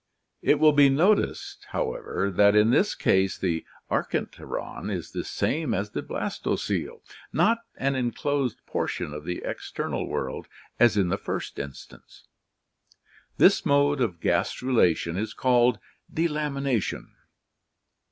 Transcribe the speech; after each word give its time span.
It 0.41 0.59
will 0.59 0.71
be 0.71 0.89
noticed, 0.89 1.67
however, 1.69 2.31
that 2.33 2.55
in 2.55 2.71
this 2.71 2.95
case 2.95 3.37
the 3.37 3.63
archenteron 3.91 4.89
is 4.91 5.11
the 5.11 5.23
same 5.23 5.75
as 5.75 5.91
the 5.91 6.01
blastoccele, 6.01 7.03
not 7.31 7.59
an 7.77 7.93
enclosed 7.93 8.65
portion 8.65 9.11
THE 9.11 9.17
LIFE 9.17 9.23
CYCLE 9.25 9.33
205 9.35 9.37
of 9.37 9.43
the 9.43 9.51
external 9.51 10.07
world 10.07 10.47
as 10.79 10.97
in 10.97 11.09
the 11.09 11.19
first 11.19 11.59
instance. 11.59 12.23
This 13.37 13.63
mode 13.63 14.01
of 14.01 14.19
gastrula 14.19 14.95
tion 14.97 15.17
is 15.17 15.35
called 15.35 15.77
delamination. 16.11 17.09